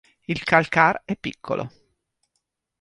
[0.27, 1.71] Il calcar è piccolo.